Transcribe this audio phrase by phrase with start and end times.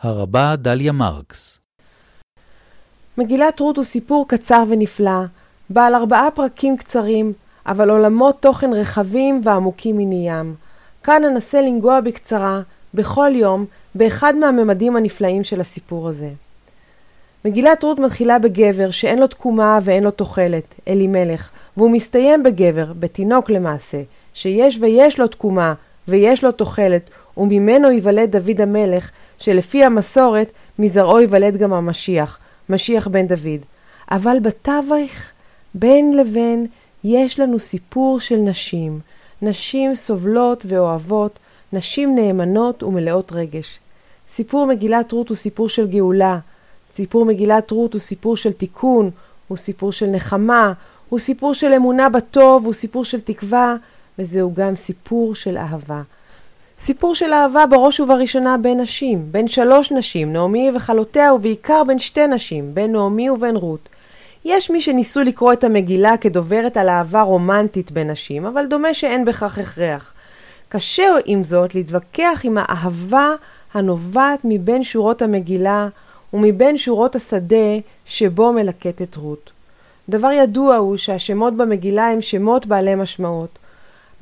[0.00, 1.60] הרבה דליה מרקס
[3.18, 5.20] מגילת רות הוא סיפור קצר ונפלא,
[5.70, 7.32] בעל ארבעה פרקים קצרים,
[7.66, 10.54] אבל עולמות תוכן רחבים ועמוקים מניים.
[11.02, 12.60] כאן אנסה לנגוע בקצרה,
[12.94, 13.64] בכל יום,
[13.94, 16.30] באחד מהממדים הנפלאים של הסיפור הזה.
[17.44, 23.50] מגילת רות מתחילה בגבר שאין לו תקומה ואין לו תוחלת, אלימלך, והוא מסתיים בגבר, בתינוק
[23.50, 24.02] למעשה,
[24.34, 25.74] שיש ויש לו תקומה
[26.08, 27.02] ויש לו תוחלת,
[27.36, 32.38] וממנו ייוולד דוד המלך, שלפי המסורת, מזרעו ייוולד גם המשיח,
[32.68, 33.60] משיח בן דוד.
[34.10, 35.12] אבל בתווך,
[35.74, 36.66] בין לבין,
[37.04, 39.00] יש לנו סיפור של נשים.
[39.42, 41.38] נשים סובלות ואוהבות,
[41.72, 43.78] נשים נאמנות ומלאות רגש.
[44.30, 46.38] סיפור מגילת רות הוא סיפור של גאולה.
[46.96, 49.10] סיפור מגילת רות הוא סיפור של תיקון,
[49.48, 50.72] הוא סיפור של נחמה,
[51.08, 53.76] הוא סיפור של אמונה בטוב, הוא סיפור של תקווה,
[54.18, 56.02] וזהו גם סיפור של אהבה.
[56.78, 62.26] סיפור של אהבה בראש ובראשונה בין נשים, בין שלוש נשים, נעמי וחלותיה, ובעיקר בין שתי
[62.26, 63.88] נשים, בין נעמי ובין רות.
[64.44, 69.24] יש מי שניסו לקרוא את המגילה כדוברת על אהבה רומנטית בין נשים, אבל דומה שאין
[69.24, 70.12] בכך הכרח.
[70.68, 73.32] קשה עם זאת להתווכח עם האהבה
[73.74, 75.88] הנובעת מבין שורות המגילה
[76.32, 79.50] ומבין שורות השדה שבו מלקטת רות.
[80.08, 83.58] דבר ידוע הוא שהשמות במגילה הם שמות בעלי משמעות.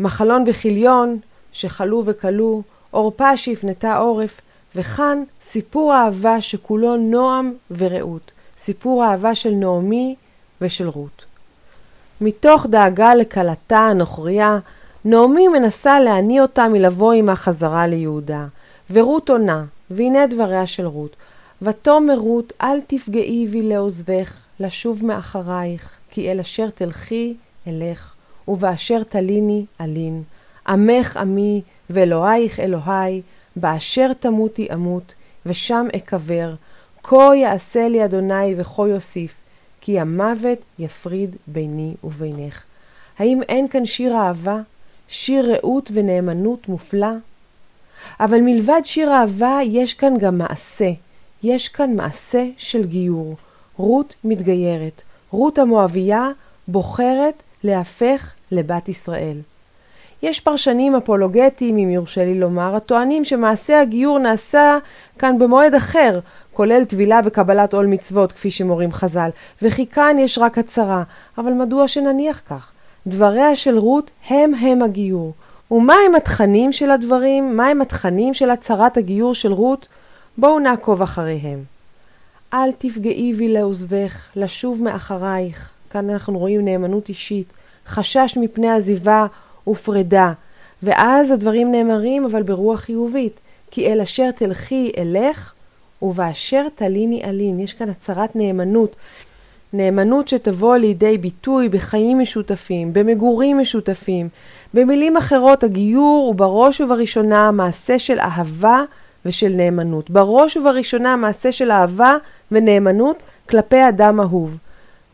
[0.00, 1.18] מחלון וכיליון,
[1.56, 4.40] שחלו וכלו, עורפה שהפנתה עורף,
[4.74, 10.14] וכאן סיפור אהבה שכולו נועם ורעות, סיפור אהבה של נעמי
[10.60, 11.24] ושל רות.
[12.20, 14.58] מתוך דאגה לכלתה הנוכריה,
[15.04, 18.46] נעמי מנסה להניא אותה מלבוא עמה חזרה ליהודה,
[18.90, 21.16] ורות עונה, והנה דבריה של רות.
[21.62, 27.34] ותאמר רות, אל תפגעי בי לעוזבך, לשוב מאחרייך, כי אל אשר תלכי
[27.66, 28.14] אלך,
[28.48, 30.22] ובאשר תליני אלין.
[30.68, 33.22] עמך עמי, ואלוהיך אלוהי,
[33.56, 35.14] באשר תמותי אמות,
[35.46, 36.54] ושם אקבר.
[37.02, 39.34] כה יעשה לי אדוני וכה יוסיף,
[39.80, 42.62] כי המוות יפריד ביני ובינך.
[43.18, 44.60] האם אין כאן שיר אהבה?
[45.08, 47.12] שיר רעות ונאמנות מופלא?
[48.20, 50.90] אבל מלבד שיר אהבה יש כאן גם מעשה.
[51.42, 53.36] יש כאן מעשה של גיור.
[53.76, 55.02] רות מתגיירת.
[55.30, 56.28] רות המואבייה
[56.68, 59.40] בוחרת להפך לבת ישראל.
[60.22, 64.78] יש פרשנים אפולוגטיים, אם יורשה לי לומר, הטוענים שמעשה הגיור נעשה
[65.18, 66.20] כאן במועד אחר,
[66.52, 69.30] כולל טבילה וקבלת עול מצוות, כפי שמורים חז"ל,
[69.62, 71.02] וכי כאן יש רק הצהרה.
[71.38, 72.70] אבל מדוע שנניח כך?
[73.06, 75.32] דבריה של רות הם הם הגיור.
[75.70, 77.56] ומה הם התכנים של הדברים?
[77.56, 79.88] מה הם התכנים של הצהרת הגיור של רות?
[80.38, 81.64] בואו נעקוב אחריהם.
[82.54, 85.70] אל תפגעי בי לעוזבך, לשוב מאחרייך.
[85.90, 87.46] כאן אנחנו רואים נאמנות אישית,
[87.86, 89.26] חשש מפני עזיבה
[89.68, 90.32] ופרידה.
[90.82, 93.40] ואז הדברים נאמרים אבל ברוח חיובית.
[93.70, 95.52] כי אל אשר תלכי אלך,
[96.02, 97.60] ובאשר תליני אלין.
[97.60, 98.96] יש כאן הצהרת נאמנות.
[99.72, 104.28] נאמנות שתבוא לידי ביטוי בחיים משותפים, במגורים משותפים.
[104.74, 108.82] במילים אחרות, הגיור הוא בראש ובראשונה מעשה של אהבה
[109.26, 110.10] ושל נאמנות.
[110.10, 112.16] בראש ובראשונה מעשה של אהבה
[112.52, 114.56] ונאמנות כלפי אדם אהוב.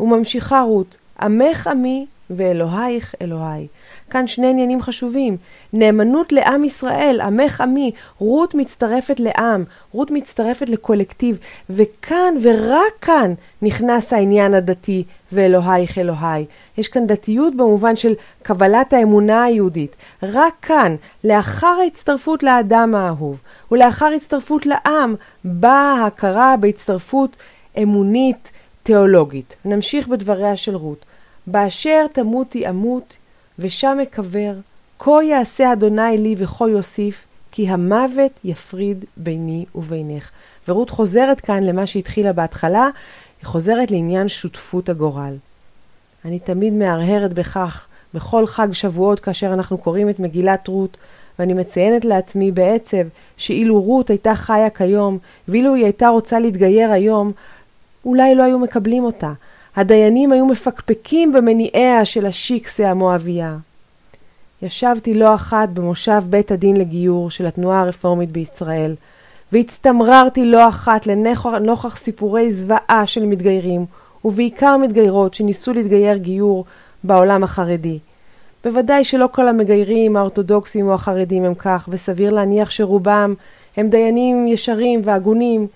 [0.00, 3.66] וממשיכה רות, עמך עמי ואלוהיך אלוהי.
[4.12, 5.36] כאן שני עניינים חשובים.
[5.72, 7.92] נאמנות לעם ישראל, עמך עמי.
[8.18, 11.38] רות מצטרפת לעם, רות מצטרפת לקולקטיב,
[11.70, 16.44] וכאן ורק כאן נכנס העניין הדתי ואלוהיך אלוהי.
[16.78, 19.96] יש כאן דתיות במובן של קבלת האמונה היהודית.
[20.22, 23.38] רק כאן, לאחר ההצטרפות לאדם האהוב,
[23.72, 25.14] ולאחר הצטרפות לעם,
[25.44, 27.36] באה ההכרה בהצטרפות
[27.82, 28.50] אמונית
[28.82, 29.54] תיאולוגית.
[29.64, 31.04] נמשיך בדבריה של רות.
[31.46, 33.16] באשר תמותי אמות,
[33.58, 34.52] ושם אקבר,
[34.98, 40.30] כה יעשה אדוני לי וכה יוסיף, כי המוות יפריד ביני ובינך.
[40.68, 42.88] ורות חוזרת כאן למה שהתחילה בהתחלה,
[43.40, 45.34] היא חוזרת לעניין שותפות הגורל.
[46.24, 50.96] אני תמיד מהרהרת בכך, בכל חג שבועות כאשר אנחנו קוראים את מגילת רות,
[51.38, 53.06] ואני מציינת לעצמי בעצב
[53.36, 57.32] שאילו רות הייתה חיה כיום, ואילו היא הייתה רוצה להתגייר היום,
[58.04, 59.32] אולי לא היו מקבלים אותה.
[59.76, 63.56] הדיינים היו מפקפקים במניעיה של השיקסה המואבייה.
[64.62, 68.94] ישבתי לא אחת במושב בית הדין לגיור של התנועה הרפורמית בישראל,
[69.52, 73.86] והצטמררתי לא אחת לנוכח סיפורי זוועה של מתגיירים,
[74.24, 76.64] ובעיקר מתגיירות שניסו להתגייר גיור
[77.04, 77.98] בעולם החרדי.
[78.64, 83.34] בוודאי שלא כל המגיירים האורתודוקסים או החרדים הם כך, וסביר להניח שרובם
[83.76, 85.66] הם דיינים ישרים והגונים.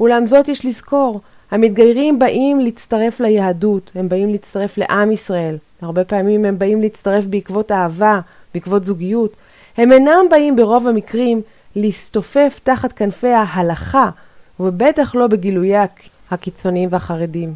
[0.00, 1.20] אולם זאת יש לזכור,
[1.50, 5.56] המתגיירים באים להצטרף ליהדות, הם באים להצטרף לעם ישראל.
[5.82, 8.20] הרבה פעמים הם באים להצטרף בעקבות אהבה,
[8.54, 9.36] בעקבות זוגיות.
[9.76, 11.42] הם אינם באים ברוב המקרים
[11.76, 14.10] להסתופף תחת כנפי ההלכה
[14.60, 15.86] ובטח לא בגילויי
[16.30, 17.54] הקיצוניים והחרדים.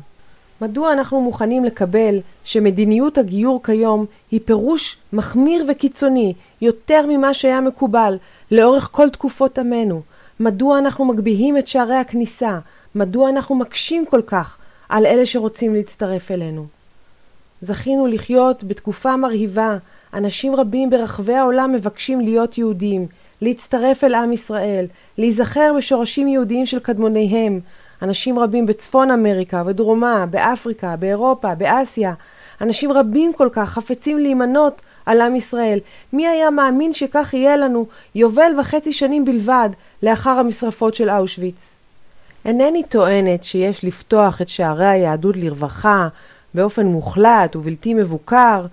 [0.60, 8.16] מדוע אנחנו מוכנים לקבל שמדיניות הגיור כיום היא פירוש מחמיר וקיצוני יותר ממה שהיה מקובל
[8.50, 10.02] לאורך כל תקופות עמנו?
[10.40, 12.58] מדוע אנחנו מגביהים את שערי הכניסה?
[12.94, 14.58] מדוע אנחנו מקשים כל כך
[14.88, 16.66] על אלה שרוצים להצטרף אלינו?
[17.62, 19.76] זכינו לחיות בתקופה מרהיבה,
[20.14, 23.06] אנשים רבים ברחבי העולם מבקשים להיות יהודים,
[23.40, 24.86] להצטרף אל עם ישראל,
[25.18, 27.60] להיזכר בשורשים יהודיים של קדמוניהם,
[28.02, 32.14] אנשים רבים בצפון אמריקה, בדרומה, באפריקה, באירופה, באסיה,
[32.60, 35.78] אנשים רבים כל כך חפצים להימנות על עם ישראל.
[36.12, 39.68] מי היה מאמין שכך יהיה לנו יובל וחצי שנים בלבד
[40.02, 41.74] לאחר המשרפות של אושוויץ?
[42.44, 46.08] אינני טוענת שיש לפתוח את שערי היהדות לרווחה
[46.54, 48.66] באופן מוחלט ובלתי מבוקר,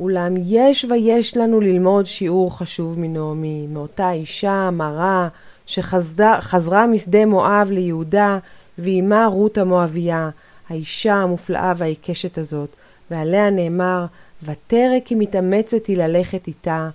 [0.00, 5.28] אולם יש ויש לנו ללמוד שיעור חשוב מנעמי, מאותה אישה מרה
[5.66, 8.38] שחזרה משדה מואב ליהודה
[8.78, 10.30] ועימה רות המואביה,
[10.68, 12.68] האישה המופלאה והעיקשת הזאת,
[13.10, 14.06] ועליה נאמר,
[14.42, 16.88] ותרא כי מתאמצת היא ללכת איתה,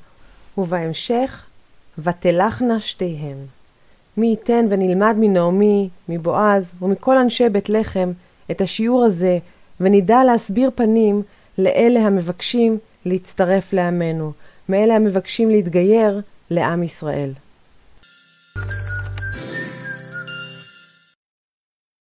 [0.58, 1.46] ובהמשך,
[2.00, 3.38] ותלכנה שתיהן.
[4.18, 8.12] מי ייתן ונלמד מנעמי, מבועז ומכל אנשי בית לחם
[8.52, 9.38] את השיעור הזה,
[9.80, 11.22] ונדע להסביר פנים
[11.58, 14.32] לאלה המבקשים להצטרף לעמנו,
[14.70, 16.22] מאלה המבקשים להתגייר
[16.52, 17.32] לעם ישראל.